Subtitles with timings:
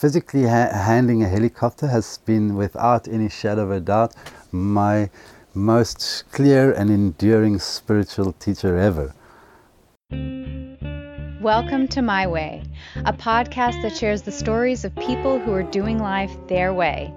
[0.00, 4.14] physically ha- handling a helicopter has been, without any shadow of a doubt,
[4.50, 5.10] my
[5.52, 9.14] most clear and enduring spiritual teacher ever.
[11.42, 12.62] Welcome to My Way,
[13.04, 17.12] a podcast that shares the stories of people who are doing life their way.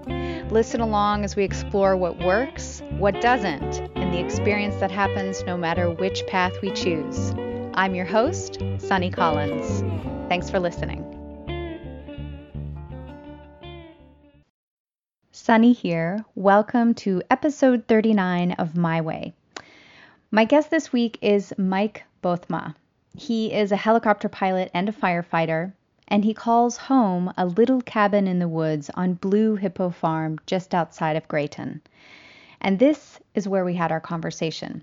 [0.50, 5.56] Listen along as we explore what works, what doesn't, and the experience that happens no
[5.56, 7.34] matter which path we choose.
[7.76, 9.84] I'm your host, Sunny Collins.
[10.28, 11.23] Thanks for listening.
[15.46, 16.24] Sunny here.
[16.36, 19.34] Welcome to episode 39 of My Way.
[20.32, 22.76] My guest this week is Mike Bothma.
[23.18, 25.74] He is a helicopter pilot and a firefighter,
[26.08, 30.74] and he calls home a little cabin in the woods on Blue Hippo Farm just
[30.74, 31.82] outside of Greyton.
[32.62, 34.82] And this is where we had our conversation.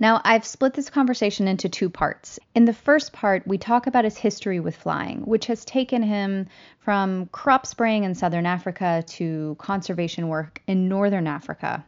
[0.00, 2.38] Now, I've split this conversation into two parts.
[2.54, 6.48] In the first part, we talk about his history with flying, which has taken him
[6.78, 11.84] from crop spraying in southern Africa to conservation work in northern Africa.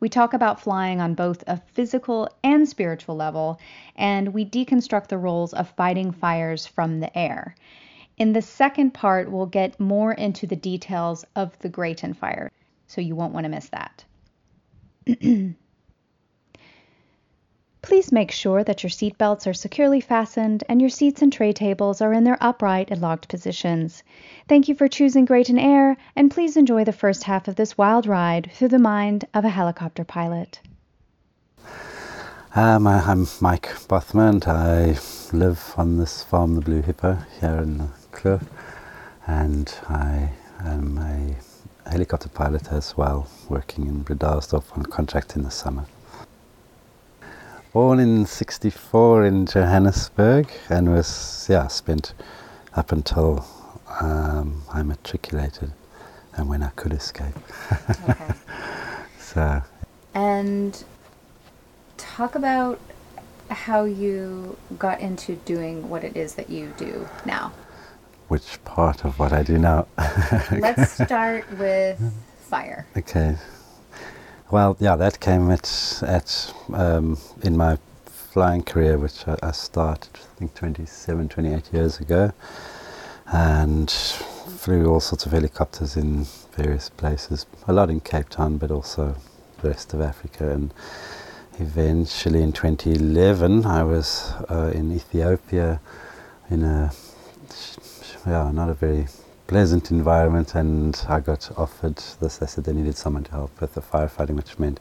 [0.00, 3.60] We talk about flying on both a physical and spiritual level,
[3.94, 7.54] and we deconstruct the roles of fighting fires from the air.
[8.16, 12.50] In the second part, we'll get more into the details of the Greyton fire,
[12.86, 14.04] so you won't want to miss that.
[17.82, 22.02] Please make sure that your seatbelts are securely fastened and your seats and tray tables
[22.02, 24.02] are in their upright and locked positions.
[24.48, 28.06] Thank you for choosing Greyton Air, and please enjoy the first half of this wild
[28.06, 30.60] ride through the mind of a helicopter pilot.
[32.54, 34.46] Um, I'm Mike Bothma.
[34.46, 34.98] I
[35.34, 38.40] live on this farm, the Blue Hippo, here in the
[39.26, 45.50] and I am a helicopter pilot as well, working in Bredasdorp on contract in the
[45.50, 45.86] summer
[47.72, 52.14] born in 64 in Johannesburg and was, yeah, spent
[52.74, 53.44] up until
[54.00, 55.72] um, I matriculated
[56.36, 57.34] and when I could escape.
[57.90, 58.34] Okay.
[59.18, 59.62] so.
[60.14, 60.82] And
[61.96, 62.80] talk about
[63.50, 67.52] how you got into doing what it is that you do now.
[68.28, 69.86] Which part of what I do now?
[70.52, 72.00] Let's start with
[72.48, 72.86] fire.
[72.96, 73.36] Okay.
[74.50, 80.10] Well, yeah, that came at, at um, in my flying career, which I, I, started,
[80.14, 82.32] I think, 27, 28 years ago,
[83.32, 88.72] and flew all sorts of helicopters in various places, a lot in Cape Town, but
[88.72, 89.14] also
[89.62, 90.50] the rest of Africa.
[90.50, 90.74] And
[91.60, 95.80] eventually in 2011, I was uh, in Ethiopia
[96.50, 96.90] in a,
[98.26, 99.06] yeah, not a very
[99.50, 102.36] pleasant environment and I got offered this.
[102.36, 104.78] They said they needed someone to help with the firefighting, which meant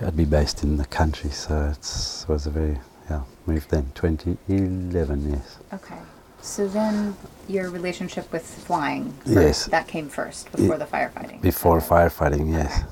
[0.00, 1.30] I'd be based in the country.
[1.30, 5.58] So it was a very, yeah, moved then, 2011, yes.
[5.72, 5.94] Okay.
[6.40, 7.16] So then
[7.46, 9.64] your relationship with flying, first, yes.
[9.66, 11.40] that came first before the firefighting?
[11.40, 11.86] Before okay.
[11.86, 12.80] firefighting, yes.
[12.80, 12.88] Okay.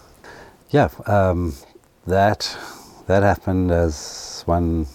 [0.71, 1.55] Yeah, um,
[2.06, 2.56] that,
[3.09, 4.87] that happened as one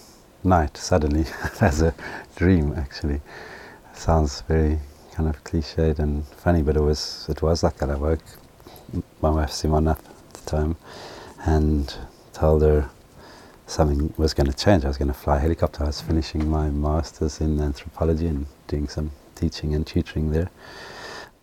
[0.44, 1.26] night, suddenly,
[1.60, 1.94] as a
[2.36, 3.20] dream actually.
[3.92, 4.78] Sounds very
[5.20, 7.90] kind of cliched and funny, but it was it was like that.
[7.90, 8.24] I woke
[9.20, 10.76] my wife Simona at the time
[11.44, 11.94] and
[12.32, 12.88] told her
[13.66, 14.86] something was going to change.
[14.86, 15.84] I was going to fly a helicopter.
[15.84, 20.50] I was finishing my masters in anthropology and doing some teaching and tutoring there.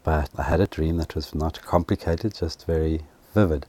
[0.04, 3.02] But I had a dream that was not complicated, just very
[3.36, 3.68] vivid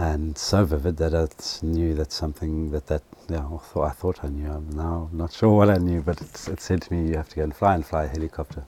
[0.00, 1.28] and so vivid that I
[1.64, 3.46] knew that something that that yeah
[3.76, 4.50] I thought I knew.
[4.50, 7.28] I'm now not sure what I knew, but it, it said to me, "You have
[7.30, 8.64] to go and fly and fly a helicopter."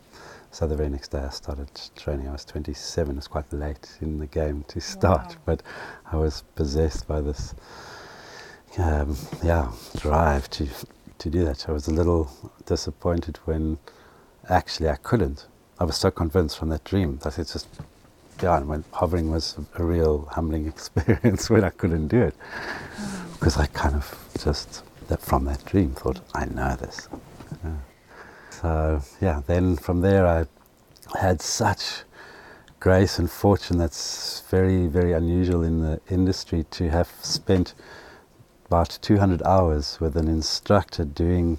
[0.53, 2.29] So the very next day I started training.
[2.29, 3.17] I was 27.
[3.17, 5.43] It's quite late in the game to start, wow.
[5.47, 5.63] but
[6.13, 7.55] I was possessed by this,
[8.77, 10.69] um, yeah, drive to
[11.21, 11.69] to do that.
[11.71, 12.31] I was a little
[12.67, 13.79] disappointed when
[14.51, 15.47] actually I couldn't.
[15.81, 17.69] I was so convinced from that dream that it's just
[18.43, 22.35] yeah, and when hovering was a real humbling experience when I couldn't do it.
[23.33, 27.09] Because I kind of just, that from that dream, thought, I know this.
[28.63, 30.47] So, yeah, then from there I
[31.19, 32.05] had such
[32.79, 37.75] grace and fortune that's very, very unusual in the industry to have spent
[38.67, 41.59] about 200 hours with an instructor doing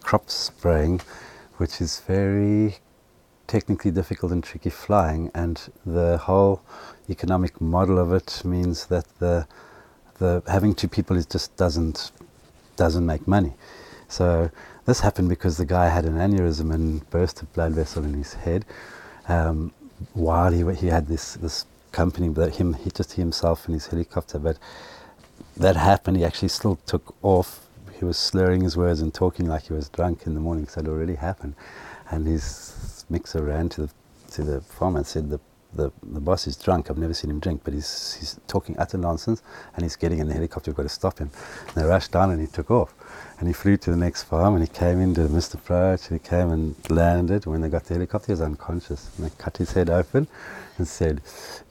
[0.00, 1.02] crop spraying,
[1.58, 2.78] which is very
[3.46, 6.62] technically difficult and tricky flying, and the whole
[7.10, 9.46] economic model of it means that the
[10.18, 12.10] the having two people is just doesn't
[12.76, 13.52] doesn't make money.
[14.08, 14.50] So
[14.88, 18.32] this happened because the guy had an aneurysm and burst a blood vessel in his
[18.32, 18.64] head
[19.28, 19.70] um,
[20.14, 24.38] while he he had this this company, but him he just himself in his helicopter.
[24.38, 24.58] But
[25.58, 26.16] that happened.
[26.16, 27.66] He actually still took off.
[27.98, 30.66] He was slurring his words and talking like he was drunk in the morning.
[30.68, 31.54] So it already happened,
[32.10, 33.90] and his mixer ran to the
[34.32, 35.40] to the farmer and said, the,
[35.74, 36.90] the, the boss is drunk.
[36.90, 39.42] I've never seen him drink, but he's, he's talking utter nonsense
[39.74, 40.70] and he's getting in the helicopter.
[40.70, 41.30] We've got to stop him.
[41.68, 42.94] And they rushed down and he took off.
[43.38, 46.10] And he flew to the next farm and he came in, did a missed approach,
[46.10, 47.46] and he came and landed.
[47.46, 49.10] When they got the helicopter, he was unconscious.
[49.16, 50.26] And they cut his head open
[50.78, 51.20] and said,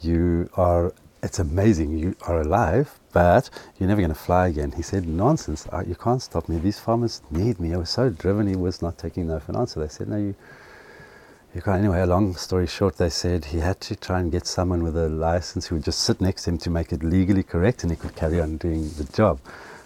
[0.02, 4.74] You are, it's amazing, you are alive, but you're never going to fly again.
[4.74, 6.60] He said, Nonsense, you can't stop me.
[6.60, 7.74] These farmers need me.
[7.74, 9.80] I was so driven, he was not taking no for an answer.
[9.80, 10.36] They said, No, you.
[11.66, 14.96] Anyway, a long story short, they said he had to try and get someone with
[14.96, 17.92] a license who would just sit next to him to make it legally correct and
[17.92, 19.40] he could carry on doing the job.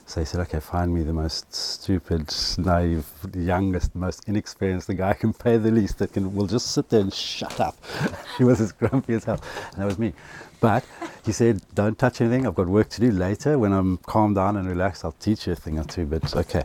[0.05, 5.13] So he said, okay, find me the most stupid, naive, youngest, most inexperienced, the guy
[5.13, 7.77] can pay the least that can will just sit there and shut up.
[8.37, 9.41] he was as grumpy as hell.
[9.71, 10.13] And that was me.
[10.59, 10.83] But
[11.23, 12.45] he said, don't touch anything.
[12.45, 13.57] I've got work to do later.
[13.57, 16.05] When I'm calmed down and relaxed, I'll teach you a thing or two.
[16.05, 16.63] But okay.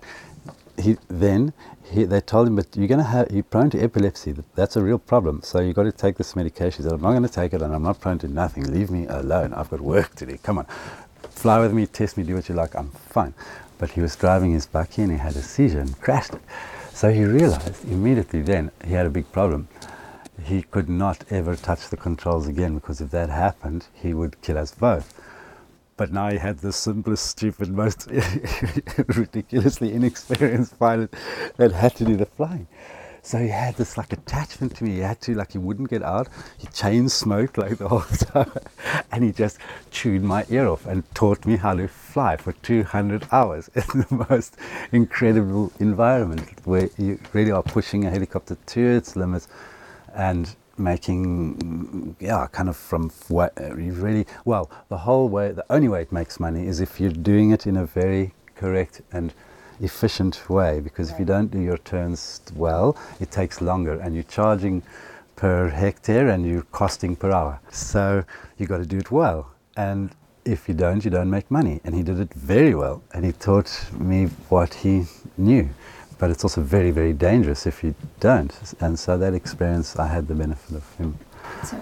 [0.79, 1.53] He, then
[1.91, 4.35] he, they told him, but you're going to have, you're prone to epilepsy.
[4.55, 5.41] That's a real problem.
[5.43, 6.83] So you've got to take this medication.
[6.85, 8.65] He said, I'm not going to take it and I'm not prone to nothing.
[8.65, 9.55] Leave me alone.
[9.55, 10.37] I've got work to do.
[10.39, 10.67] Come on
[11.37, 13.35] fly with me, test me, do what you like, I'm fine.
[13.79, 16.41] But he was driving his bakkie and he had a seizure and crashed it.
[16.93, 19.69] So he realized immediately then he had a big problem.
[20.43, 24.57] He could not ever touch the controls again because if that happened, he would kill
[24.59, 25.13] us both.
[25.97, 28.09] But now he had the simplest, stupid, most
[29.09, 31.15] ridiculously inexperienced pilot
[31.57, 32.69] that had to do the flying.
[33.27, 34.91] So he had this like attachment to me.
[34.93, 36.29] He had to like he wouldn't get out.
[36.59, 38.01] He chain smoked like the whole
[38.33, 38.53] time,
[39.11, 39.59] and he just
[39.91, 44.27] chewed my ear off and taught me how to fly for 200 hours in the
[44.31, 44.57] most
[44.93, 49.49] incredible environment where you really are pushing a helicopter to its limits
[50.15, 55.89] and making yeah kind of from what you really well the whole way the only
[55.89, 59.33] way it makes money is if you're doing it in a very correct and
[59.81, 61.15] efficient way because right.
[61.15, 64.83] if you don't do your turns well, it takes longer and you're charging
[65.37, 67.61] per hectare and you're costing per hour.
[67.71, 68.25] So
[68.59, 69.51] you got to do it well.
[69.77, 70.11] And
[70.45, 71.81] if you don't, you don't make money.
[71.85, 73.03] And he did it very well.
[73.13, 75.05] And he taught me what he
[75.37, 75.69] knew.
[76.19, 78.53] But it's also very, very dangerous if you don't.
[78.81, 81.19] And so that experience, I had the benefit of him.
[81.65, 81.77] So,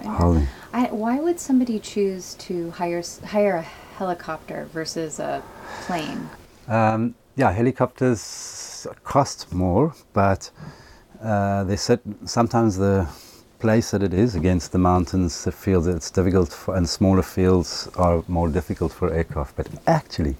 [0.73, 3.61] I, why would somebody choose to hire hire a
[3.97, 5.41] helicopter versus a
[5.81, 6.29] plane?
[6.67, 10.51] Um, yeah, helicopters cost more, but
[11.21, 13.07] uh, they said sometimes the
[13.59, 17.89] place that it is against the mountains, the fields, it's difficult, for, and smaller fields
[17.95, 19.55] are more difficult for aircraft.
[19.55, 20.35] But actually,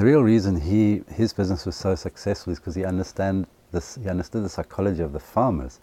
[0.00, 4.08] the real reason he his business was so successful is because he understand this, he
[4.08, 5.78] understood the psychology of the farmers.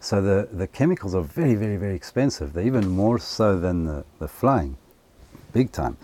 [0.00, 2.54] So the, the chemicals are very, very, very expensive.
[2.54, 4.78] They're even more so than the, the flying,
[5.52, 5.98] big time.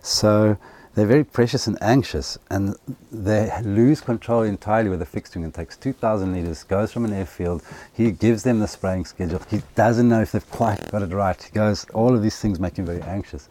[0.00, 0.56] So
[0.94, 2.74] they're very precious and anxious, and
[3.12, 5.44] they lose control entirely with fixed wing.
[5.44, 7.62] It takes 2,000 litres, goes from an airfield.
[7.92, 9.42] He gives them the spraying schedule.
[9.50, 11.40] He doesn't know if they've quite got it right.
[11.40, 13.50] He goes, all of these things make him very anxious.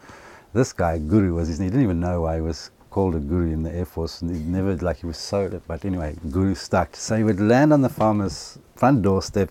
[0.52, 1.58] This guy, Guru, was his.
[1.58, 4.30] He didn't even know why he was called a guru in the Air Force, and
[4.30, 6.94] he never, like, he was so, but anyway, Guru stuck.
[6.94, 9.50] So he would land on the farmer's front doorstep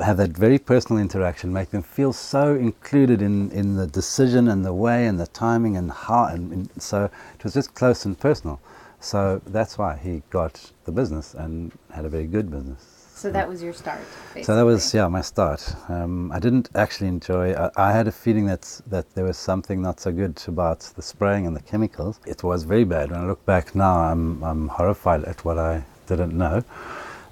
[0.00, 4.62] have that very personal interaction, make them feel so included in, in the decision and
[4.62, 8.18] the way and the timing and how, and, and, so it was just close and
[8.18, 8.60] personal.
[9.00, 12.95] So that's why he got the business and had a very good business.
[13.16, 14.00] So that was your start.
[14.00, 14.42] Basically.
[14.42, 15.74] So that was yeah my start.
[15.88, 17.54] Um, I didn't actually enjoy.
[17.54, 21.02] I, I, had a feeling that that there was something not so good about the
[21.02, 22.20] spraying and the chemicals.
[22.26, 23.10] It was very bad.
[23.10, 26.62] When I look back now, I'm I'm horrified at what I didn't know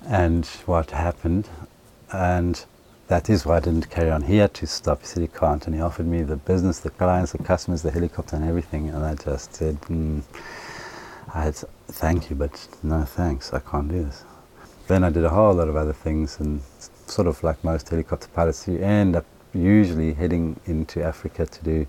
[0.06, 1.48] and what happened
[2.12, 2.64] and
[3.08, 4.22] that is why I didn't carry on.
[4.22, 5.00] He had to stop.
[5.00, 7.90] He said he can't, and he offered me the business, the clients, the customers, the
[7.90, 8.88] helicopter, and everything.
[8.88, 10.22] And I just said, mm,
[11.34, 11.56] I had
[11.88, 13.52] thank you, but no thanks.
[13.52, 14.24] I can't do this.
[14.86, 16.60] Then I did a whole lot of other things, and
[17.06, 19.24] sort of like most helicopter pilots, you end up
[19.54, 21.86] usually heading into Africa to do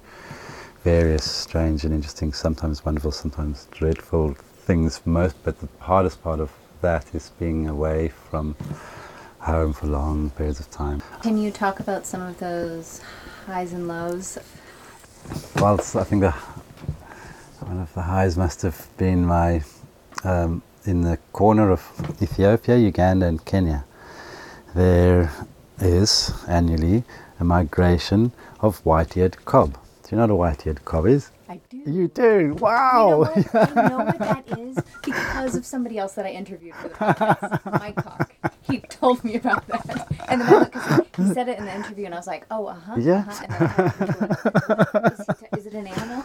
[0.84, 5.02] various strange and interesting, sometimes wonderful, sometimes dreadful things.
[5.06, 8.56] Most, but the hardest part of that is being away from
[9.40, 11.02] home for long periods of time.
[11.22, 13.02] Can you talk about some of those
[13.46, 14.38] highs and lows?
[15.56, 16.32] Well, I think the
[17.62, 19.64] one of the highs must have been my
[20.24, 21.82] um, in the corner of
[22.22, 23.86] Ethiopia, Uganda, and Kenya.
[24.74, 25.32] There
[25.80, 27.04] is annually
[27.40, 29.74] a migration of white-eared kob.
[29.74, 31.32] Do you know what a white-eared kob is?
[31.48, 31.78] I do.
[31.78, 32.56] You do?
[32.60, 33.32] Wow!
[33.36, 36.76] You know what, I know what that is because of somebody else that I interviewed
[36.76, 38.34] for the podcast, Mike Cock.
[38.64, 40.08] He told me about that.
[40.28, 42.66] And then I looked, he said it in the interview, and I was like, oh,
[42.66, 42.96] uh huh.
[42.98, 43.26] Yeah.
[43.28, 45.10] Uh-huh.
[45.56, 46.24] Is, is, it an animal?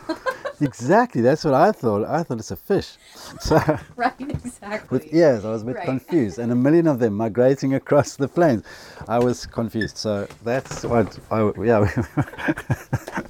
[0.60, 1.22] Exactly.
[1.22, 2.04] That's what I thought.
[2.06, 2.96] I thought it's a fish.
[3.40, 3.56] So
[3.96, 4.88] right, exactly.
[4.98, 5.84] with ears, I was a bit Right.
[5.86, 8.62] confused, and a million of them migrating across the plains.
[9.08, 9.96] I was confused.
[9.96, 11.86] So that's what I yeah.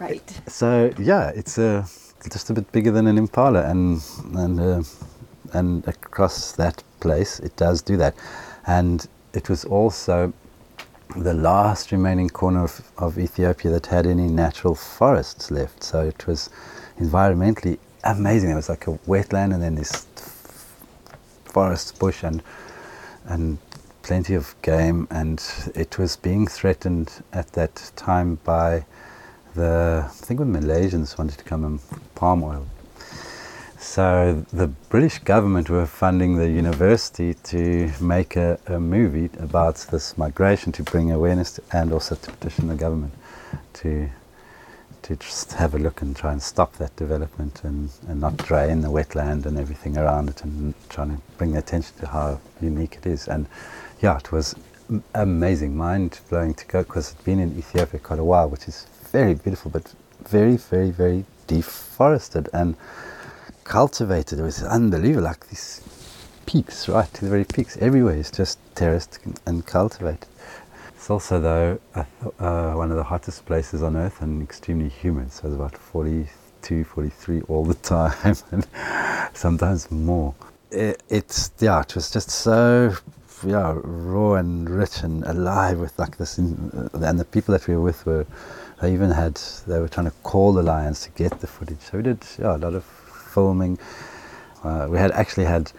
[0.00, 0.40] Right.
[0.46, 1.86] So yeah, it's uh,
[2.30, 4.02] just a bit bigger than an impala, and
[4.34, 4.82] and uh,
[5.54, 8.14] and across that place, it does do that,
[8.66, 10.32] and it was also
[11.16, 15.82] the last remaining corner of, of Ethiopia that had any natural forests left.
[15.82, 16.50] So it was
[16.98, 18.50] environmentally amazing.
[18.50, 20.06] It was like a wetland, and then this
[21.44, 22.42] forest, bush, and
[23.26, 23.58] and
[24.02, 25.42] plenty of game, and
[25.74, 28.84] it was being threatened at that time by
[29.54, 31.80] the I think when Malaysians wanted to come and
[32.14, 32.66] palm oil.
[33.98, 40.16] So the British government were funding the university to make a, a movie about this
[40.16, 43.12] migration to bring awareness to, and also to petition the government
[43.72, 44.08] to
[45.02, 48.82] to just have a look and try and stop that development and, and not drain
[48.82, 53.04] the wetland and everything around it and trying to bring attention to how unique it
[53.04, 53.26] is.
[53.26, 53.48] And
[54.00, 54.54] yeah, it was
[55.14, 58.86] amazing, mind blowing to go because I'd been in Ethiopia quite a while, which is
[59.10, 62.76] very beautiful, but very, very, very deforested and
[63.68, 64.40] cultivated.
[64.40, 65.82] It was unbelievable, like these
[66.46, 67.76] peaks, right the very peaks.
[67.76, 70.26] Everywhere is just terraced and cultivated.
[70.96, 75.30] It's also, though, uh, one of the hottest places on earth and extremely humid.
[75.30, 78.66] So it's about 42, 43 all the time, and
[79.34, 80.34] sometimes more.
[80.70, 82.94] It, it's yeah, it was just so
[83.46, 86.38] yeah raw and rich and alive with like this.
[86.38, 88.26] In, uh, and the people that we were with were
[88.80, 91.80] they even had they were trying to call the lions to get the footage.
[91.80, 92.97] So we did yeah a lot of
[93.38, 93.78] filming.
[94.64, 95.70] Uh, we had actually had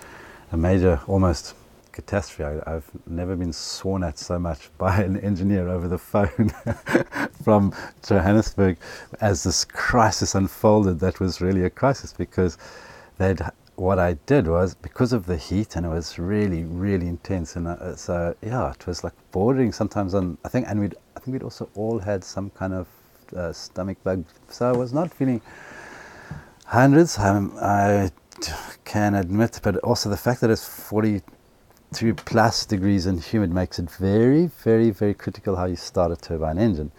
[0.53, 1.55] a major almost
[1.91, 2.45] catastrophe.
[2.45, 6.53] I, I've never been sworn at so much by an engineer over the phone
[7.43, 7.73] from
[8.07, 8.77] Johannesburg
[9.19, 11.01] as this crisis unfolded.
[11.01, 12.57] That was really a crisis because
[13.17, 13.41] they'd
[13.75, 17.65] what I did was because of the heat and it was really really intense and
[17.65, 21.21] uh, so yeah it was like bordering sometimes on I think and we would I
[21.21, 22.87] think we'd also all had some kind of
[23.33, 25.41] uh, stomach bug so I was not feeling
[26.69, 27.17] hundreds.
[27.17, 28.11] Um, I
[28.85, 33.89] can admit but also the fact that it's 42 plus degrees and humid makes it
[33.89, 36.91] very very very critical how you start a turbine engine.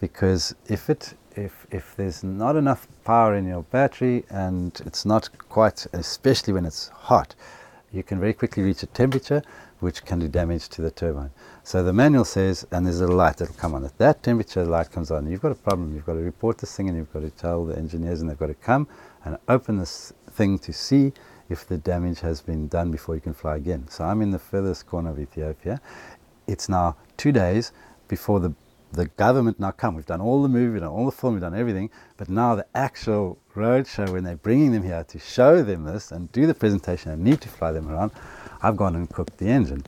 [0.00, 5.28] Because if it if if there's not enough power in your battery and it's not
[5.48, 7.34] quite especially when it's hot
[7.92, 9.42] you can very quickly reach a temperature
[9.80, 11.30] which can do damage to the turbine.
[11.62, 13.84] So the manual says and there's a light that'll come on.
[13.84, 15.30] At that temperature the light comes on.
[15.30, 15.94] You've got a problem.
[15.94, 18.38] You've got to report this thing and you've got to tell the engineers and they've
[18.38, 18.88] got to come
[19.24, 21.12] and open this thing to see
[21.48, 24.38] if the damage has been done before you can fly again so i'm in the
[24.38, 25.80] furthest corner of ethiopia
[26.46, 27.72] it's now two days
[28.08, 28.54] before the
[28.92, 29.94] the government now come.
[29.94, 32.54] We've done all the movie, we've done all the film, we've done everything, but now
[32.54, 36.54] the actual roadshow, when they're bringing them here to show them this and do the
[36.54, 38.12] presentation and need to fly them around,
[38.62, 39.84] I've gone and cooked the engine.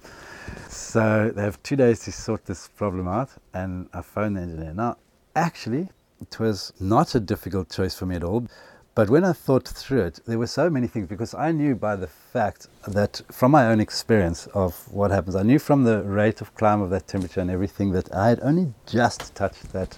[0.69, 4.75] So they have two days to sort this problem out, and I phoned the engineer.
[4.75, 4.97] Now,
[5.35, 5.89] actually,
[6.21, 8.47] it was not a difficult choice for me at all.
[8.95, 11.95] But when I thought through it, there were so many things because I knew by
[11.95, 16.41] the fact that from my own experience of what happens, I knew from the rate
[16.41, 19.97] of climb of that temperature and everything that I had only just touched that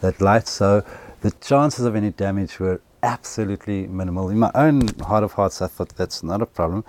[0.00, 0.46] that light.
[0.46, 0.84] So
[1.20, 4.28] the chances of any damage were absolutely minimal.
[4.28, 6.84] In my own heart of hearts, I thought that's not a problem.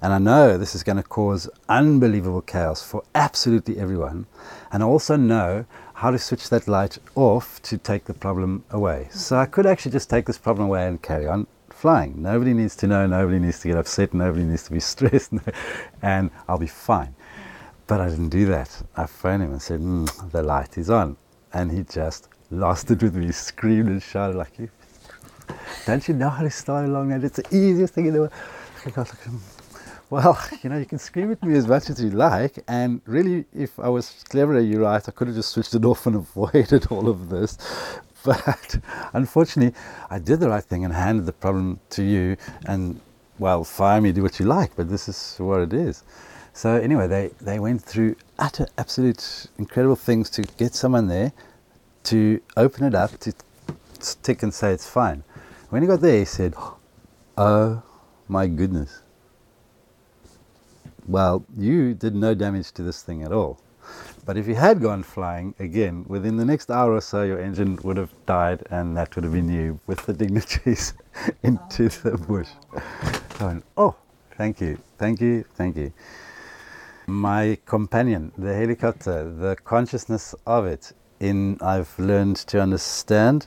[0.00, 4.26] And I know this is going to cause unbelievable chaos for absolutely everyone.
[4.72, 9.08] And I also know how to switch that light off to take the problem away.
[9.10, 12.20] So I could actually just take this problem away and carry on flying.
[12.20, 15.32] Nobody needs to know, nobody needs to get upset, nobody needs to be stressed,
[16.02, 17.14] and I'll be fine.
[17.86, 18.82] But I didn't do that.
[18.96, 21.16] I phoned him and said, mm, the light is on.
[21.52, 24.58] And he just lost it with me, screamed and shouted like,
[25.86, 27.24] don't you know how to start a long night?
[27.24, 28.32] It's the easiest thing in the world.
[28.86, 29.36] I was like, "Hmm,
[30.10, 33.44] well, you know, you can scream at me as much as you like, and really,
[33.54, 36.86] if I was cleverer, you're right, I could have just switched it off and avoided
[36.90, 37.58] all of this.
[38.24, 38.78] But
[39.12, 43.00] unfortunately, I did the right thing and handed the problem to you, and
[43.38, 46.04] well, fire me, do what you like, but this is what it is.
[46.52, 51.32] So, anyway, they, they went through utter, absolute, incredible things to get someone there
[52.04, 53.34] to open it up, to
[54.22, 55.24] tick and say it's fine.
[55.70, 56.54] When he got there, he said,
[57.36, 57.82] Oh
[58.28, 59.02] my goodness
[61.06, 63.60] well, you did no damage to this thing at all.
[64.24, 67.78] But if you had gone flying again, within the next hour or so, your engine
[67.82, 70.94] would have died, and that would have been you with the dignitaries
[71.42, 72.48] into the bush.
[73.40, 73.94] I went, oh,
[74.36, 75.92] thank you, thank you, thank you.
[77.06, 83.46] My companion, the helicopter, the consciousness of it, in I've learned to understand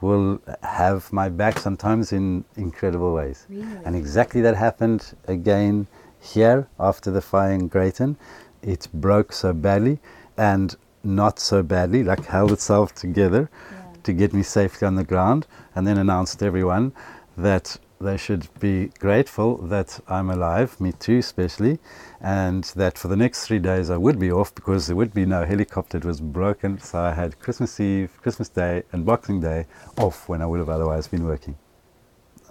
[0.00, 3.46] will have my back sometimes in incredible ways.
[3.48, 3.66] Really?
[3.84, 5.86] And exactly that happened again
[6.20, 8.16] here after the fire in Greyton.
[8.62, 9.98] It broke so badly
[10.36, 13.78] and not so badly, like held itself together Yeah.
[14.02, 16.92] to get me safely on the ground and then announced to everyone
[17.36, 21.80] that they should be grateful that I'm alive, me too, especially,
[22.20, 25.26] and that for the next three days I would be off because there would be
[25.26, 25.98] no helicopter.
[25.98, 30.42] It was broken, so I had Christmas Eve, Christmas Day, and Boxing Day off when
[30.42, 31.56] I would have otherwise been working.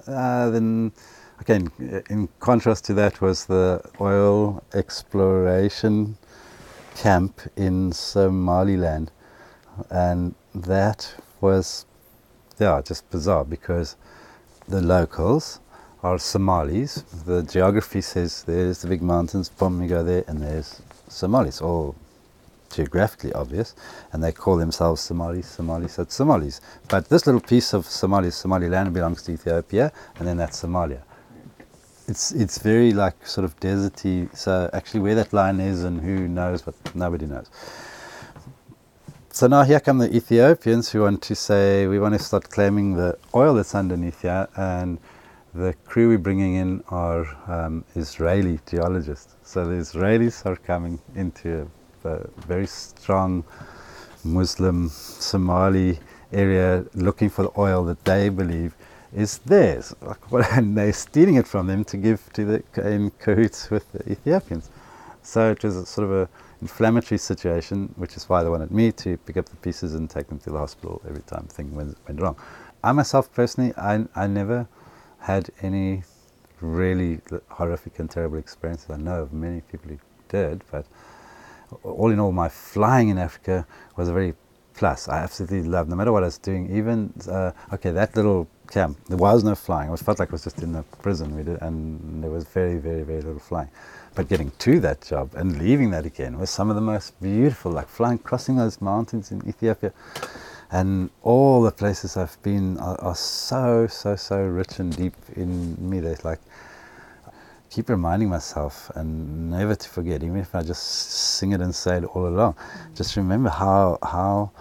[0.05, 0.91] Uh, then,
[1.39, 1.71] again,
[2.09, 6.17] in contrast to that was the oil exploration
[6.95, 9.11] camp in Somaliland,
[9.89, 11.85] and that was,
[12.59, 13.95] yeah, just bizarre because
[14.67, 15.59] the locals
[16.03, 17.03] are Somalis.
[17.25, 21.95] The geography says there's the big mountains, boom, you go there, and there's Somalis, all
[22.73, 23.75] geographically obvious,
[24.11, 26.59] and they call themselves Somalis, Somalis, so it's Somalis.
[26.89, 31.01] But this little piece of Somalis, Somaliland belongs to Ethiopia, and then that's Somalia.
[32.07, 34.35] It's it's very like sort of deserty.
[34.35, 37.49] So actually, where that line is and who knows, but nobody knows.
[39.31, 42.95] So now here come the Ethiopians who want to say we want to start claiming
[42.95, 44.99] the oil that's underneath here, and
[45.53, 49.35] the crew we're bringing in are um, Israeli geologists.
[49.43, 51.69] So the Israelis are coming into
[52.05, 53.43] a, a very strong
[54.23, 55.99] Muslim Somali
[56.33, 58.75] area looking for the oil that they believe
[59.13, 59.95] is theirs,
[60.31, 62.63] and they're stealing it from them to give to the
[62.95, 64.69] in cahoots with the Ethiopians.
[65.23, 66.29] So it was a sort of a
[66.61, 70.27] inflammatory situation, which is why they wanted me to pick up the pieces and take
[70.27, 72.35] them to the hospital every time thing went, went wrong.
[72.83, 74.67] I myself personally, I, I never
[75.19, 76.03] had any
[76.61, 78.89] really horrific and terrible experiences.
[78.89, 79.99] I know of many people who
[80.29, 80.85] did, but
[81.83, 84.33] all in all, my flying in Africa was a very
[84.73, 85.07] plus.
[85.07, 88.97] I absolutely loved, no matter what I was doing, even, uh, okay, that little camp,
[89.07, 89.91] there was no flying.
[89.91, 92.77] It felt like I was just in a prison, we did, and there was very,
[92.77, 93.69] very, very little flying.
[94.15, 97.71] But getting to that job and leaving that again was some of the most beautiful,
[97.71, 99.93] like flying, crossing those mountains in Ethiopia.
[100.71, 105.77] And all the places I've been are, are so, so, so rich and deep in
[105.89, 105.99] me.
[105.99, 106.39] There's like,
[107.69, 111.97] keep reminding myself and never to forget, even if I just sing it and say
[111.97, 112.55] it all along.
[112.95, 114.51] Just remember how how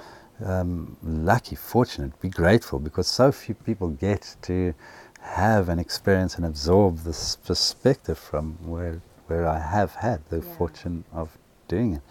[0.45, 4.75] um, lucky, fortunate, be grateful because so few people get to
[5.21, 10.57] have and experience and absorb this perspective from where where I have had the Yeah.
[10.57, 12.03] fortune of doing it.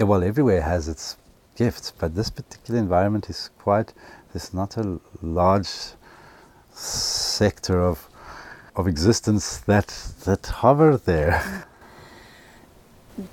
[0.00, 1.16] Eh, Well, everywhere has its
[1.56, 3.92] gifts, but this particular environment is quite.
[4.32, 5.94] There's not a large
[6.72, 8.08] sector of
[8.76, 9.88] of existence that
[10.24, 11.64] that hover there.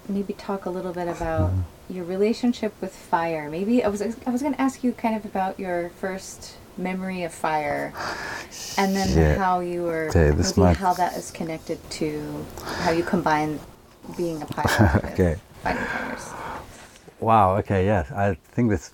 [0.08, 1.52] Maybe talk a little bit about
[1.90, 3.50] your relationship with fire.
[3.50, 7.24] Maybe I was I was going to ask you kind of about your first memory
[7.24, 7.94] of fire,
[8.78, 9.36] and then Yeah.
[9.38, 12.46] how you were Okay, this maybe might- how that is connected to
[12.84, 13.60] how you combine
[14.18, 15.36] being a pilot Okay.
[15.64, 16.30] fighting fires.
[17.20, 17.58] Wow.
[17.58, 17.86] Okay.
[17.86, 18.06] Yeah.
[18.16, 18.92] I think that's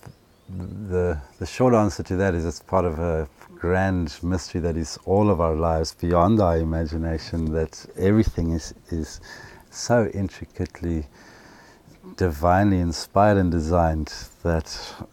[0.90, 4.98] the the short answer to that is it's part of a grand mystery that is
[5.04, 7.52] all of our lives beyond our imagination.
[7.52, 9.20] That everything is is
[9.70, 11.06] so intricately,
[12.16, 14.66] divinely inspired and designed that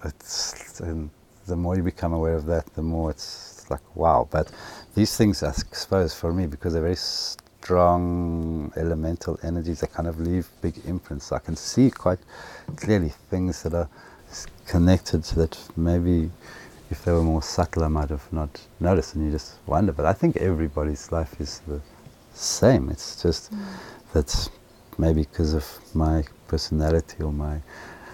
[0.03, 0.79] it's.
[0.79, 1.09] And
[1.47, 4.27] the more you become aware of that, the more it's like wow.
[4.31, 4.51] But
[4.95, 10.19] these things, I suppose, for me, because they're very strong elemental energies that kind of
[10.19, 11.31] leave big imprints.
[11.31, 12.19] I can see quite
[12.75, 13.89] clearly things that are
[14.67, 16.29] connected that maybe
[16.91, 19.91] if they were more subtle I might have not noticed and you just wonder.
[19.91, 21.81] But I think everybody's life is the
[22.33, 22.89] same.
[22.89, 23.63] It's just mm.
[24.15, 24.49] That
[24.97, 27.56] maybe because of my personality or my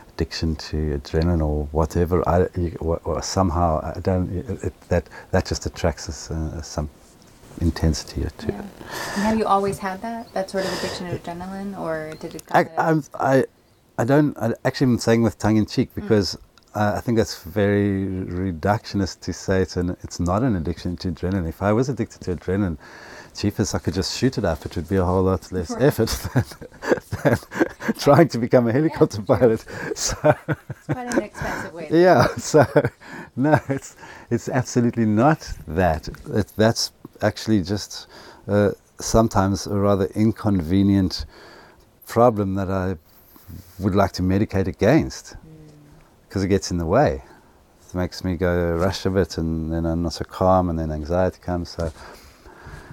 [0.10, 2.48] addiction to adrenaline or whatever, I,
[2.80, 6.90] or, or somehow I don't, it, it, that, that just attracts us uh, some
[7.60, 8.60] intensity to Yeah.
[8.60, 8.66] it.
[9.16, 12.44] And have you always had that that sort of addiction to adrenaline, or did it?
[12.52, 13.46] I, I'm, I,
[13.98, 14.38] I don't.
[14.38, 16.40] I actually, I'm saying with tongue in cheek because uh,
[16.74, 19.98] I think that's very reductionist to say it's an.
[20.04, 21.48] It's not an addiction to adrenaline.
[21.50, 22.78] If I was addicted to adrenaline,
[23.36, 24.66] cheapest I could just shoot it up.
[24.66, 25.82] It would be a whole lot less Right.
[25.84, 26.46] effort than,
[27.24, 29.26] than trying to become a helicopter true.
[29.38, 29.66] pilot.
[29.96, 31.88] So it's quite an expensive way.
[31.92, 32.28] yeah.
[32.38, 32.66] So
[33.36, 33.98] no, it's
[34.30, 36.08] it's absolutely not that.
[36.34, 38.08] It, that's actually just
[38.48, 41.26] uh, sometimes a rather inconvenient
[42.08, 42.96] problem that I
[43.80, 45.36] would like to medicate against
[46.32, 47.22] because it gets in the way.
[47.90, 50.90] It makes me go rush a bit, and then I'm not so calm, and then
[50.90, 51.72] anxiety comes.
[51.72, 51.92] So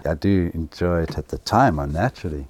[0.05, 2.49] I do enjoy it at the time, unnaturally,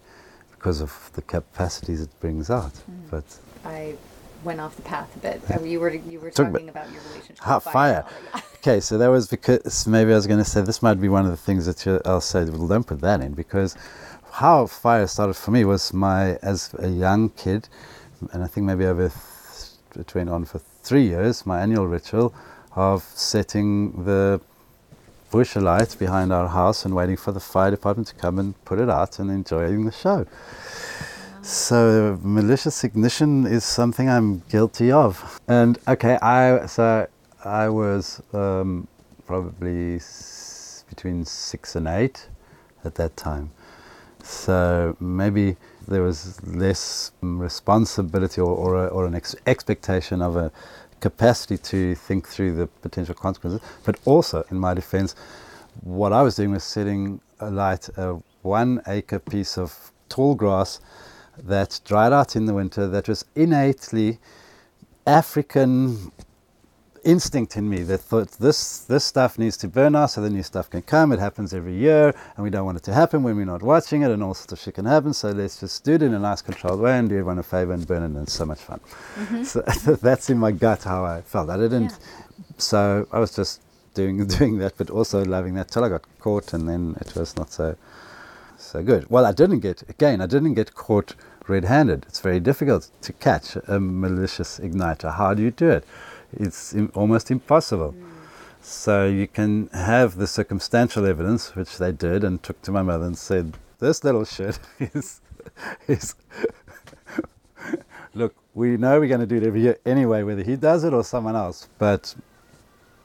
[0.50, 2.72] because of the capacities it brings out.
[3.10, 3.24] But
[3.66, 3.96] I
[4.42, 5.42] went off the path a bit.
[5.50, 8.06] Uh, You were you were Talk talking about your relationship Hot with fire.
[8.32, 11.10] and Okay, so that was because maybe I was going to say this might be
[11.10, 12.46] one of the things that you, I'll say.
[12.46, 13.76] Well, don't put that in because
[14.30, 17.68] how fire started for me was my as a young kid,
[18.32, 21.44] and I think maybe over th- went on for three years.
[21.44, 22.34] My annual ritual
[22.74, 24.40] of setting the
[25.30, 28.78] bush alight behind our house and waiting for the fire department to come and put
[28.78, 30.26] it out and enjoying the show.
[31.42, 35.38] So malicious ignition is something I'm guilty of.
[35.46, 37.06] And okay, I so
[37.44, 38.88] I was um,
[39.26, 42.28] probably s- between six and eight
[42.84, 43.50] at that time.
[44.22, 45.56] So maybe
[45.88, 50.52] there was less responsibility or, or, a, or an ex- expectation of a
[51.00, 53.60] capacity to think through the potential consequences.
[53.84, 55.14] But also, in my defense,
[55.82, 60.80] what I was doing was setting alight a one acre piece of tall grass
[61.38, 64.18] that dried out in the winter that was innately
[65.06, 66.12] African
[67.04, 70.42] instinct in me that thought this this stuff needs to burn out so the new
[70.42, 71.12] stuff can come.
[71.12, 74.02] It happens every year and we don't want it to happen when we're not watching
[74.02, 75.12] it and all sorts of shit can happen.
[75.12, 77.72] So let's just do it in a nice controlled way and do everyone a favor
[77.72, 78.80] and burn it and it's so much fun.
[79.16, 79.42] Mm-hmm.
[79.44, 79.60] So
[80.02, 81.50] that's in my gut how I felt.
[81.50, 81.98] I didn't
[82.56, 83.62] so I was just
[83.94, 87.36] doing doing that but also loving that till I got caught and then it was
[87.36, 87.76] not so
[88.60, 89.08] so good.
[89.10, 91.14] Well, I didn't get, again, I didn't get caught
[91.46, 92.04] red handed.
[92.08, 95.14] It's very difficult to catch a malicious igniter.
[95.14, 95.84] How do you do it?
[96.32, 97.94] It's im- almost impossible.
[98.62, 103.06] So you can have the circumstantial evidence, which they did, and took to my mother
[103.06, 105.20] and said, This little shit is.
[105.86, 106.14] is
[108.14, 110.92] Look, we know we're going to do it every year anyway, whether he does it
[110.92, 112.14] or someone else, but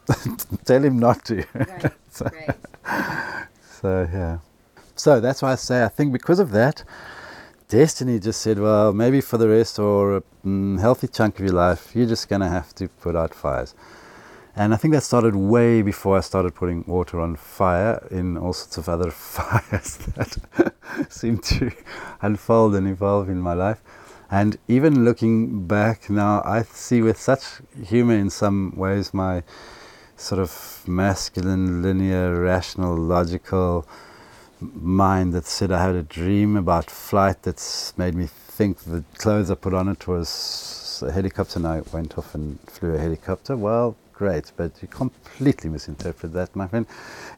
[0.65, 1.45] tell him not to.
[1.53, 1.91] Right.
[2.09, 3.47] So- right.
[3.81, 4.37] so yeah.
[4.95, 6.83] So that's why I say I think because of that,
[7.73, 11.55] destiny just said, well, maybe for the rest or a mm, healthy chunk of your
[11.55, 13.73] life, you're just gonna have to put out fires.
[14.55, 18.53] And I think that started way before I started putting water on fire in all
[18.53, 19.09] sorts of other
[19.39, 20.37] fires that
[21.09, 21.71] seem to
[22.21, 23.81] unfold and evolve in my life.
[24.29, 27.43] And even looking back now, I see with such
[27.83, 29.41] humor in some ways my
[30.15, 33.87] sort of masculine, linear, rational, logical
[34.73, 39.51] mind that said I had a dream about flight that's made me think the clothes
[39.51, 43.57] I put on it was a helicopter and I went off and flew a helicopter.
[43.57, 46.85] Well, great, but you completely misinterpret that, my friend.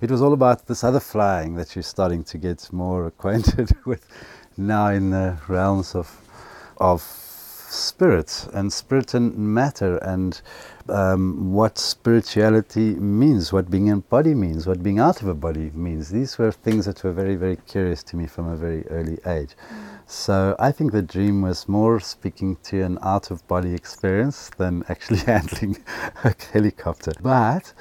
[0.01, 4.05] It was all about this other flying that you're starting to get more acquainted with
[4.57, 6.21] now in the realms of
[6.77, 7.24] of
[7.71, 10.41] spirit and spirit and matter and
[10.89, 15.71] um, what spirituality means, what being in body means, what being out of a body
[15.73, 16.09] means.
[16.09, 19.55] These were things that were very, very curious to me from a very early age.
[20.07, 24.83] So I think the dream was more speaking to an out of body experience than
[24.87, 25.77] actually handling
[26.23, 27.13] a helicopter.
[27.21, 27.73] But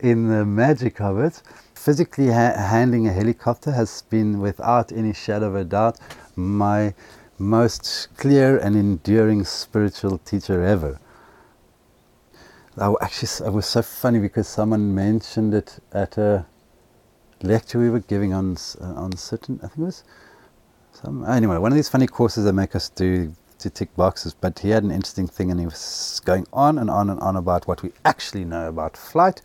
[0.00, 1.42] in the magic of it,
[1.74, 5.98] physically ha- handling a helicopter has been, without any shadow of a doubt,
[6.36, 6.94] my
[7.38, 10.98] most clear and enduring spiritual teacher ever.
[12.78, 16.46] I actually, it was so funny because someone mentioned it at a
[17.42, 19.60] lecture we were giving on uh, on certain.
[19.62, 20.04] I think it was
[20.92, 24.34] some anyway one of these funny courses that make us do to tick boxes.
[24.34, 27.36] But he had an interesting thing, and he was going on and on and on
[27.36, 29.40] about what we actually know about flight,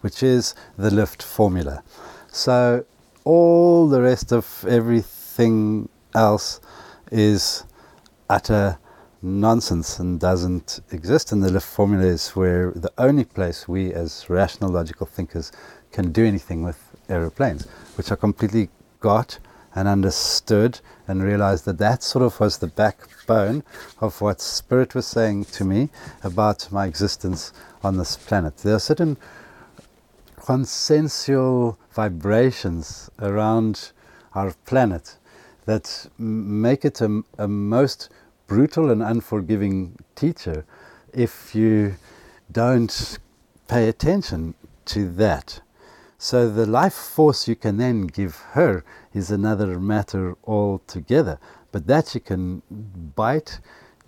[0.00, 1.82] which is the lift formula.
[2.28, 2.84] So
[3.24, 6.60] all the rest of everything else
[7.10, 7.64] is
[8.28, 8.78] utter
[9.22, 11.32] nonsense and doesn't exist.
[11.32, 15.52] And the lift formula is where the only place we as rational, logical thinkers
[15.92, 17.66] can do anything with aeroplanes,
[17.96, 18.68] which I completely
[19.00, 19.38] got
[19.74, 23.62] and understood and realized that that sort of was the backbone
[24.00, 25.88] of what Spirit was saying to me
[26.22, 28.56] about my existence on this planet.
[28.58, 29.16] There are certain
[30.36, 33.92] consensual vibrations around
[34.34, 35.17] our planet
[35.68, 38.08] that make it a, a most
[38.46, 40.64] brutal and unforgiving teacher
[41.12, 41.94] if you
[42.50, 43.18] don't
[43.68, 44.54] pay attention
[44.86, 45.60] to that.
[46.16, 51.38] So the life force you can then give her is another matter altogether.
[51.70, 52.62] But that you can
[53.14, 53.60] bite,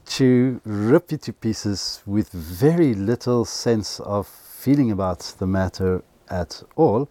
[0.09, 6.63] chew, rip you to pieces with very little sense of feeling about the matter at
[6.75, 7.11] all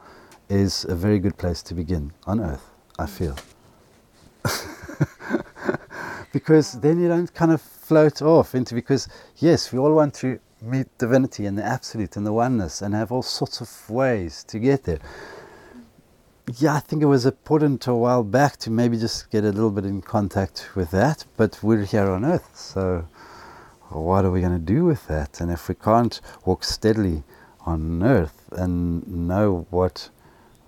[0.50, 3.36] is a very good place to begin on earth, I feel.
[6.32, 9.08] because then you don't kind of float off into because
[9.38, 13.12] yes, we all want to meet divinity and the absolute and the oneness and have
[13.12, 15.00] all sorts of ways to get there.
[16.58, 19.70] Yeah, I think it was important a while back to maybe just get a little
[19.70, 23.08] bit in contact with that, but we're here on earth, so
[23.90, 25.42] what are we going to do with that?
[25.42, 27.24] And if we can't walk steadily
[27.66, 30.10] on earth and know what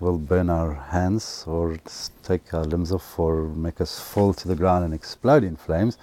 [0.02, 1.78] will burn our hands or
[2.22, 5.96] take our limbs off or make us fall to the ground and explode in flames,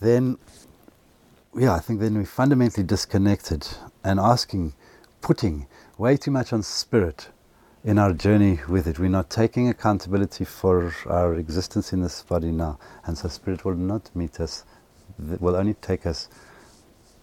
[0.00, 0.38] then,
[1.54, 3.68] yeah, I think then we're fundamentally disconnected
[4.02, 4.72] and asking,
[5.20, 5.66] putting
[5.98, 7.28] way too much on spirit
[7.84, 8.98] in our journey with it.
[8.98, 12.78] We're not taking accountability for our existence in this body now.
[13.04, 14.64] And so spirit will not meet us,
[15.18, 16.28] will only take us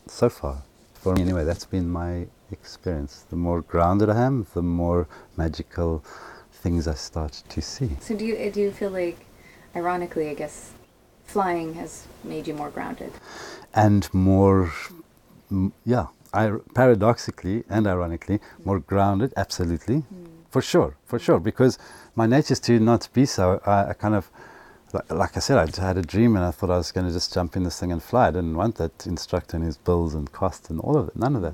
[0.08, 0.64] so far.
[1.06, 3.26] For me, anyway, that's been my experience.
[3.30, 6.04] The more grounded I am, the more magical
[6.52, 7.92] things I start to see.
[8.02, 9.20] So do you, do you feel like,
[9.76, 10.72] ironically, I guess,
[11.24, 13.12] flying has made you more grounded?
[13.76, 14.74] And more,
[15.86, 19.98] yeah, I, paradoxically and ironically, more grounded, absolutely.
[19.98, 21.78] Mm for sure, for sure, because
[22.16, 23.60] my nature is to not be so.
[23.66, 24.32] I, I kind of,
[25.10, 27.34] like, I said, I had a dream and I thought I was going to just
[27.34, 28.28] jump in this thing and fly.
[28.28, 31.36] I didn't want that instructor and his bills and costs and all of it, none
[31.36, 31.54] of that.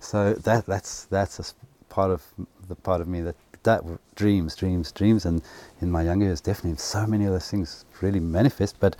[0.00, 1.44] So that that's that's a
[1.88, 2.22] part of
[2.68, 3.82] the part of me that that
[4.14, 5.42] dreams, dreams, dreams, and
[5.80, 8.78] in my younger years, definitely so many of those things really manifest.
[8.80, 8.96] But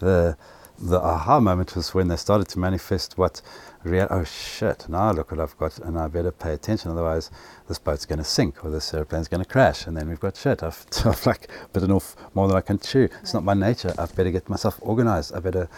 [0.00, 0.36] the
[0.78, 3.42] the aha moment was when they started to manifest what
[3.82, 7.30] real oh shit now look what I've got and I better pay attention otherwise
[7.66, 10.36] this boat's going to sink or this airplane's going to crash and then we've got
[10.36, 10.62] shit.
[10.62, 13.08] I've, I've like bitten off more than I can chew.
[13.22, 13.94] It's not my nature.
[13.98, 15.34] I better get myself organized.
[15.34, 15.68] I better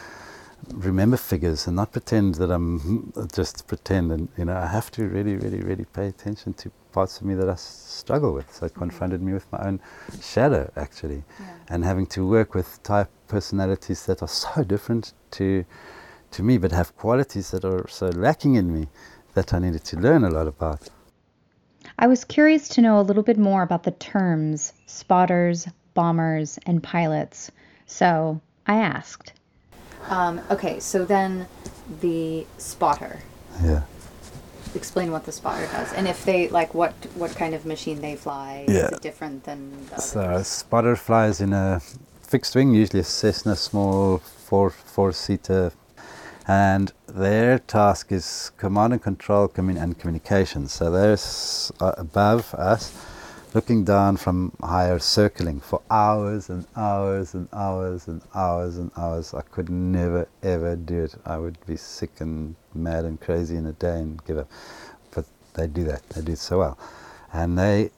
[0.75, 5.09] remember figures and not pretend that I'm just pretend and you know I have to
[5.09, 8.53] really really really pay attention to parts of me that I struggle with.
[8.53, 8.81] So it mm-hmm.
[8.81, 9.81] confronted me with my own
[10.21, 11.47] shadow actually yeah.
[11.69, 15.65] and having to work with type personalities that are so different to
[16.33, 18.89] to me, but have qualities that are so lacking in me
[19.35, 20.89] that I needed to learn a lot about.
[21.99, 26.83] I was curious to know a little bit more about the terms spotters, bombers, and
[26.83, 27.51] pilots.
[27.87, 29.33] So I asked.
[30.09, 31.47] Um, okay, so then
[32.01, 33.21] the spotter.
[33.63, 33.83] Yeah.
[34.75, 38.17] Explain what the spotter does, and if they like what what kind of machine they
[38.17, 38.65] fly.
[38.67, 38.87] Yeah.
[38.87, 41.81] Is it different than the so a spotter flies in a
[42.23, 45.73] fixed wing, usually a Cessna small four four seater
[46.47, 50.69] and their task is command and control commun- and communication.
[50.69, 51.17] So they're
[51.81, 52.93] uh, above us,
[53.55, 59.35] looking down from higher, circling for hours and hours and hours and hours and hours.
[59.35, 61.15] I could never ever do it.
[61.25, 64.51] I would be sick and mad and crazy in a day and give up.
[65.15, 66.09] But they do that.
[66.11, 66.79] They do it so well,
[67.33, 67.91] and they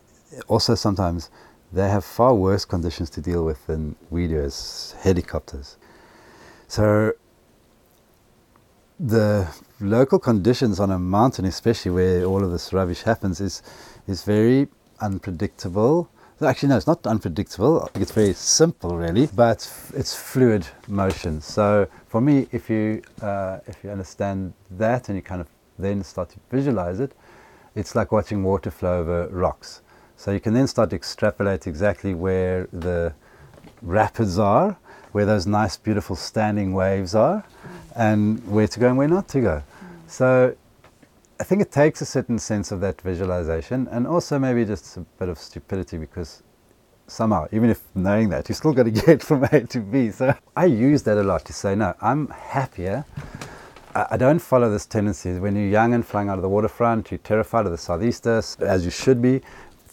[0.48, 1.30] also sometimes
[1.72, 5.76] they have far worse conditions to deal with than we do as helicopters.
[6.68, 7.12] So
[9.04, 9.46] the
[9.80, 13.62] local conditions on a mountain, especially where all of this rubbish happens, is
[14.06, 14.68] is very
[15.00, 16.08] unpredictable.
[16.40, 17.88] Actually, no, it's not unpredictable.
[17.94, 21.40] It's very simple, really, but it's fluid motion.
[21.40, 26.02] So for me, if you uh, if you understand that and you kind of then
[26.02, 27.12] start to visualize it,
[27.74, 29.82] it's like watching water flow over rocks.
[30.16, 33.12] So you can then start to extrapolate exactly where the
[33.82, 34.76] rapids are,
[35.14, 37.44] where those nice, beautiful standing waves are,
[37.94, 39.62] and where to go and where not to go.
[40.08, 40.56] So
[41.38, 45.02] I think it takes a certain sense of that visualization and also maybe just a
[45.20, 46.42] bit of stupidity because
[47.06, 50.10] somehow, even if knowing that, you still got to get from A to B.
[50.10, 53.04] So I use that a lot to say, no, I'm happier.
[53.94, 55.38] I, I don't follow this tendency.
[55.38, 58.84] When you're young and flying out of the waterfront, you're terrified of the southeasters, as
[58.84, 59.42] you should be.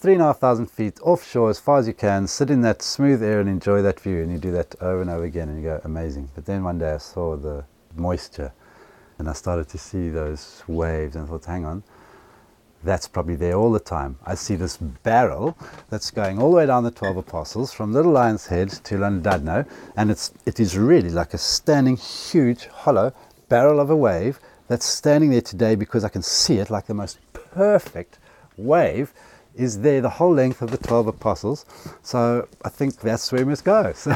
[0.01, 2.81] Three and a half thousand feet offshore as far as you can, sit in that
[2.81, 4.23] smooth air and enjoy that view.
[4.23, 6.31] And you do that over and over again and you go, amazing.
[6.33, 8.51] But then one day I saw the moisture.
[9.19, 11.83] And I started to see those waves and I thought, hang on,
[12.83, 14.17] that's probably there all the time.
[14.25, 15.55] I see this barrel
[15.91, 19.67] that's going all the way down the 12 Apostles from Little Lion's Head to Llandudno,
[19.95, 23.13] and it's, it is really like a standing, huge, hollow
[23.49, 26.95] barrel of a wave that's standing there today because I can see it like the
[26.95, 28.17] most perfect
[28.57, 29.13] wave
[29.55, 31.65] is there the whole length of the 12 apostles.
[32.03, 33.93] So I think that's where we must go.
[34.01, 34.15] So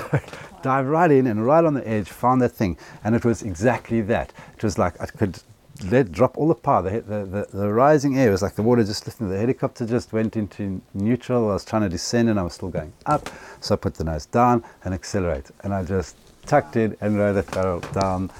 [0.61, 2.77] dive right in and right on the edge, found that thing.
[3.03, 4.33] And it was exactly that.
[4.55, 5.39] It was like I could
[5.83, 6.81] let drop all the power.
[6.81, 9.29] The, the, the, the rising air was like the water just lifting.
[9.29, 11.49] The helicopter just went into neutral.
[11.49, 13.29] I was trying to descend and I was still going up.
[13.59, 15.51] So I put the nose down and accelerate.
[15.63, 18.31] And I just tucked in and rode that barrel down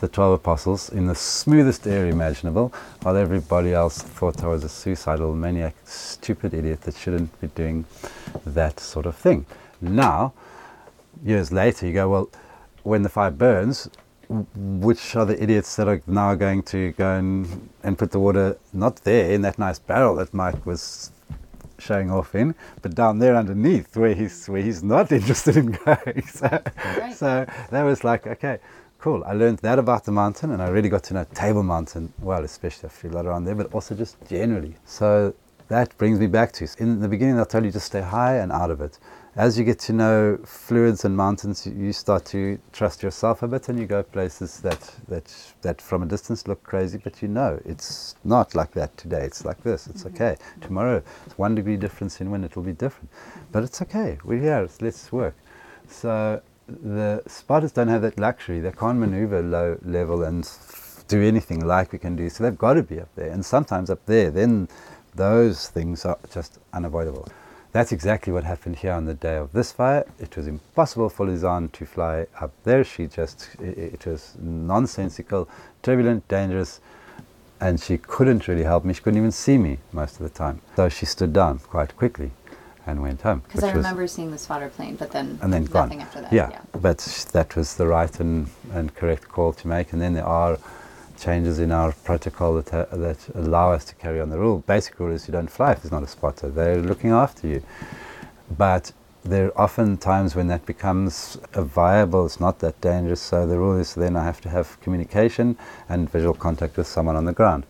[0.00, 4.68] the 12 apostles in the smoothest air imaginable, while everybody else thought I was a
[4.68, 7.84] suicidal maniac, stupid idiot that shouldn't be doing
[8.44, 9.46] that sort of thing.
[9.80, 10.32] Now,
[11.24, 12.30] years later, you go, well,
[12.82, 13.88] when the fire burns,
[14.28, 18.58] which are the idiots that are now going to go and, and put the water
[18.72, 21.12] not there in that nice barrel that Mike was
[21.78, 26.22] showing off in, but down there underneath where he's where he's not interested in going.
[26.28, 26.62] So,
[26.98, 27.16] right.
[27.16, 28.58] so that was like, okay,
[28.98, 29.22] cool.
[29.24, 32.44] I learned that about the mountain, and I really got to know Table Mountain well,
[32.44, 34.74] especially I feel lot around there, but also just generally.
[34.84, 35.34] So
[35.68, 38.50] that brings me back to in the beginning, they'll tell you just stay high and
[38.50, 38.98] out of it.
[39.36, 43.68] As you get to know fluids and mountains, you start to trust yourself a bit,
[43.68, 45.32] and you go places that that
[45.62, 49.22] that from a distance look crazy, but you know it's not like that today.
[49.24, 49.86] It's like this.
[49.86, 50.16] It's mm-hmm.
[50.16, 50.36] okay.
[50.60, 52.44] Tomorrow, it's one degree difference in wind.
[52.46, 53.10] It'll be different,
[53.52, 54.18] but it's okay.
[54.24, 54.68] We're here.
[54.80, 55.36] Let's work.
[55.88, 58.60] So the spotters don't have that luxury.
[58.60, 60.48] They can't maneuver low level and
[61.08, 62.28] do anything like we can do.
[62.28, 63.30] So they've got to be up there.
[63.30, 64.68] And sometimes up there, then
[65.14, 67.28] those things are just unavoidable.
[67.72, 70.06] That's exactly what happened here on the day of this fire.
[70.18, 72.84] It was impossible for Lizanne to fly up there.
[72.84, 75.48] She just, it, it was nonsensical,
[75.82, 76.80] turbulent, dangerous,
[77.60, 78.94] and she couldn't really help me.
[78.94, 80.60] She couldn't even see me most of the time.
[80.76, 82.30] So she stood down quite quickly
[82.88, 83.42] and went home.
[83.46, 86.00] Because I remember seeing the spotter plane, but then and then nothing gone.
[86.00, 86.32] after that.
[86.32, 86.98] Yeah, yeah, but
[87.32, 89.92] that was the right and, and correct call to make.
[89.92, 90.58] And then there are
[91.20, 94.60] changes in our protocol that, uh, that allow us to carry on the rule.
[94.66, 96.48] Basic rule is you don't fly if there's not a spotter.
[96.48, 97.62] They're looking after you.
[98.56, 103.20] But there are often times when that becomes viable, it's not that dangerous.
[103.20, 107.16] So the rule is then I have to have communication and visual contact with someone
[107.16, 107.66] on the ground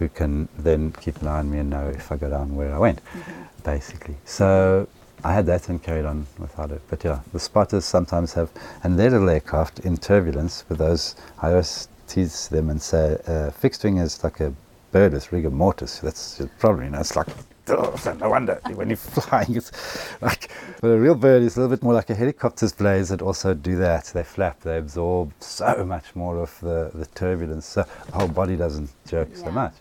[0.00, 2.74] who can then keep an eye on me and know if I go down where
[2.74, 3.00] I went.
[3.04, 4.16] Mm-hmm basically.
[4.24, 4.88] So
[5.24, 6.82] I had that and carried on without it.
[6.88, 8.50] But yeah, the spotters sometimes have,
[8.82, 13.50] and their little aircraft in turbulence with those, I always tease them and say, uh,
[13.50, 14.52] fixed wing is like a
[14.92, 16.00] bird with rigor mortis.
[16.00, 17.28] That's probably, you know, it's like,
[18.06, 19.72] oh, no wonder when you're flying, it's
[20.20, 23.22] like, but a real bird is a little bit more like a helicopter's blades that
[23.22, 24.06] also do that.
[24.06, 27.66] They flap, they absorb so much more of the, the turbulence.
[27.66, 29.44] So the whole body doesn't jerk yeah.
[29.44, 29.74] so much.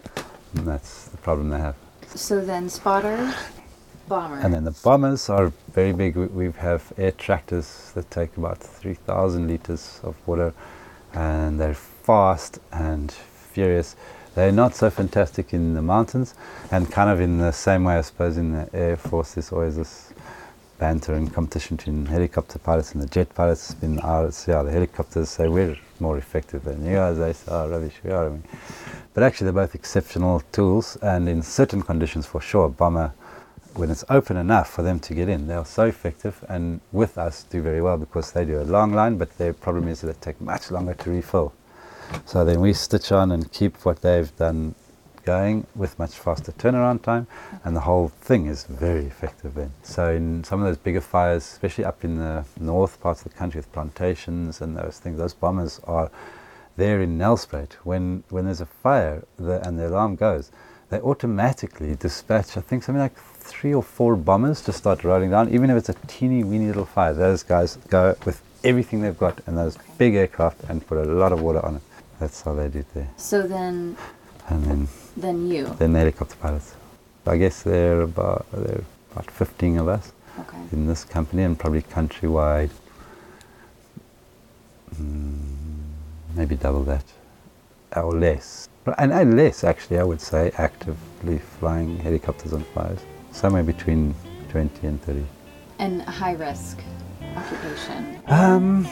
[0.55, 1.75] And that's the problem they have.
[2.15, 3.35] So then spotters
[4.09, 4.39] Bomber.
[4.39, 6.17] And then the bombers are very big.
[6.17, 10.51] We, we have air tractors that take about 3,000 liters of water
[11.13, 13.95] and they're fast and furious.
[14.39, 16.33] They're not so fantastic in the mountains
[16.71, 19.75] and kind of in the same way, I suppose, in the Air Force, there's always
[19.75, 20.13] this
[20.77, 23.75] banter and competition between helicopter pilots and the jet pilots.
[23.81, 27.17] In ours, yeah, the helicopters say we're more effective than you guys.
[27.17, 28.27] They say, oh, rubbish, we are.
[28.27, 28.43] I mean.
[29.13, 33.11] But actually, they're both exceptional tools, and in certain conditions, for sure, a bomber
[33.75, 37.17] when it's open enough for them to get in, they are so effective and with
[37.17, 40.07] us do very well because they do a long line, but their problem is that
[40.07, 41.53] they take much longer to refill.
[42.25, 44.75] So then we stitch on and keep what they've done
[45.23, 47.27] going with much faster turnaround time,
[47.63, 49.71] and the whole thing is very effective then.
[49.83, 53.37] So in some of those bigger fires, especially up in the north parts of the
[53.37, 56.09] country with plantations and those things, those bombers are
[56.77, 57.73] there in Nelspruit.
[57.83, 60.51] When, when there's a fire the, and the alarm goes,
[60.89, 65.53] they automatically dispatch, I think something like three or four bombers just start rolling down,
[65.53, 67.13] even if it's a teeny weeny little fire.
[67.13, 71.31] Those guys go with everything they've got and those big aircraft and put a lot
[71.31, 71.81] of water on it.
[72.19, 73.09] That's how they do it there.
[73.17, 73.95] So then,
[74.49, 76.75] and then, then you, then the helicopter pilots.
[77.25, 80.57] I guess there are about there are about 15 of us okay.
[80.71, 82.71] in this company and probably countrywide.
[84.95, 85.39] Mm,
[86.35, 87.05] maybe double that
[87.95, 88.67] or less.
[88.97, 92.99] And, and less, actually, I would say, actively flying helicopters on fires
[93.31, 94.15] somewhere between
[94.49, 95.25] 20 and 30.
[95.77, 96.79] And a high risk
[97.35, 98.19] occupation?
[98.27, 98.87] Um,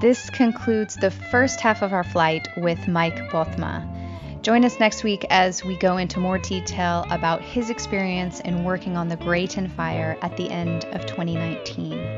[0.00, 3.84] this concludes the first half of our flight with Mike Bothma.
[4.42, 8.96] Join us next week as we go into more detail about his experience in working
[8.96, 12.17] on the Greyton fire at the end of 2019.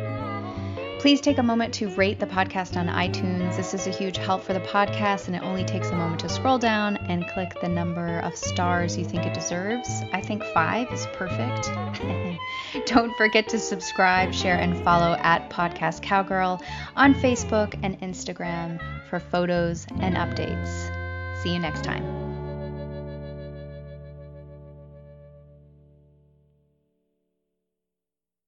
[1.01, 3.57] Please take a moment to rate the podcast on iTunes.
[3.57, 6.29] This is a huge help for the podcast, and it only takes a moment to
[6.29, 9.89] scroll down and click the number of stars you think it deserves.
[10.13, 11.71] I think five is perfect.
[12.87, 16.61] Don't forget to subscribe, share, and follow at Podcast Cowgirl
[16.97, 20.93] on Facebook and Instagram for photos and updates.
[21.43, 22.30] See you next time.